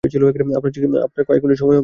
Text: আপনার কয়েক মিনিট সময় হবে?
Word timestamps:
আপনার 0.03 1.23
কয়েক 1.25 1.41
মিনিট 1.43 1.57
সময় 1.57 1.75
হবে? 1.75 1.79